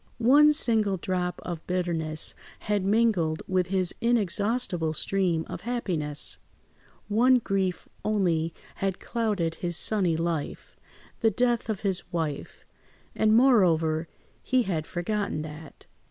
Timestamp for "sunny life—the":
9.77-11.29